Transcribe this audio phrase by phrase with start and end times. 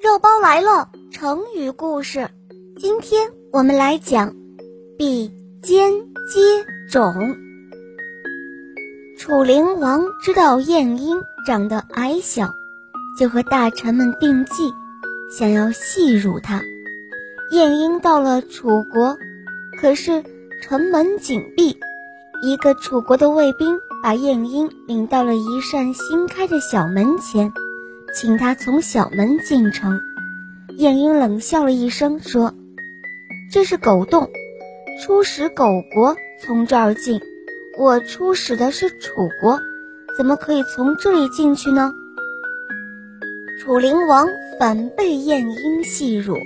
[0.00, 2.28] 肉包来了，成语故事。
[2.80, 4.32] 今天我们来讲
[4.96, 5.28] “比
[5.60, 5.90] 肩
[6.32, 6.40] 接
[6.88, 7.36] 踵”。
[9.18, 12.48] 楚灵王知道晏婴长得矮小，
[13.18, 14.72] 就和大臣们定计，
[15.36, 16.62] 想要戏辱他。
[17.50, 19.18] 晏婴到了楚国，
[19.80, 20.22] 可是
[20.62, 21.76] 城门紧闭，
[22.40, 27.52] 一个楚国的卫兵把晏婴领到了一扇新开的小门前。
[28.14, 30.00] 请他从小门进城。
[30.76, 32.54] 晏婴冷笑了一声，说
[33.52, 34.28] ：“这是狗洞，
[35.02, 37.20] 出使狗国从这儿进。
[37.78, 39.60] 我出使的是楚国，
[40.16, 41.92] 怎么可以从这里进去呢？”
[43.60, 44.26] 楚灵王
[44.58, 46.36] 反被晏婴戏辱，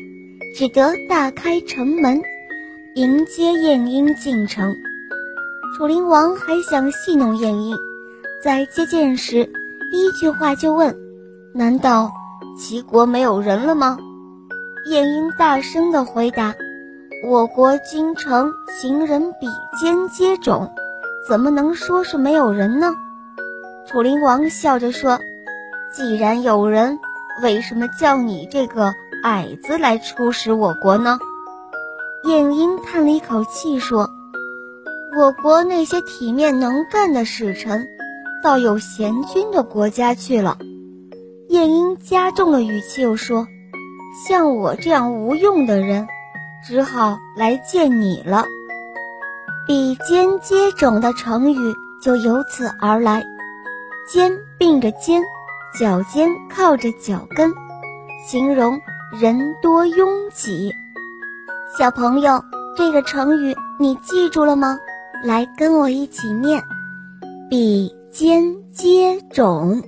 [0.56, 2.22] 只得大开城门
[2.94, 4.74] 迎接晏婴进城。
[5.76, 7.76] 楚灵王还想戏弄晏婴，
[8.42, 9.44] 在接见时
[9.90, 11.01] 第一句话就问。
[11.54, 12.10] 难道
[12.58, 13.98] 齐国没有人了吗？
[14.86, 16.54] 晏婴大声地回答
[17.28, 18.50] ：“我国京城
[18.80, 19.46] 行人比
[19.78, 20.70] 肩接踵，
[21.28, 22.94] 怎么能说是没有人呢？”
[23.86, 25.20] 楚灵王笑着说
[25.94, 26.98] ：“既然有人，
[27.42, 28.90] 为什么叫你这个
[29.22, 31.18] 矮子来出使我国呢？”
[32.24, 34.08] 晏婴叹了一口气说
[35.18, 37.86] ：“我国那些体面能干的使臣，
[38.42, 40.56] 到有贤君的国家去了。”
[41.52, 43.46] 晏婴加重了语气，又说
[44.26, 46.08] ：“像我这样无用的人，
[46.66, 48.46] 只好来见你了。”
[49.68, 51.58] 比肩接踵的成语
[52.02, 53.22] 就由此而来，
[54.08, 55.22] 肩并着肩，
[55.78, 57.52] 脚尖靠着脚跟，
[58.26, 58.80] 形容
[59.20, 60.72] 人多拥挤。
[61.78, 62.42] 小朋友，
[62.74, 64.78] 这个成语你记住了吗？
[65.22, 66.62] 来，跟我一起念：
[67.50, 69.82] 比肩接踵。